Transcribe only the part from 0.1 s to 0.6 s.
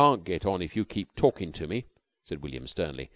get